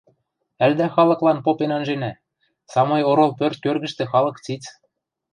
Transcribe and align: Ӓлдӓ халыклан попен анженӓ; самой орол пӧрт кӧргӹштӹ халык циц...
Ӓлдӓ 0.65 0.87
халыклан 0.95 1.37
попен 1.45 1.71
анженӓ; 1.77 2.11
самой 2.73 3.01
орол 3.09 3.31
пӧрт 3.39 3.57
кӧргӹштӹ 3.63 4.03
халык 4.11 4.37
циц... 4.43 4.63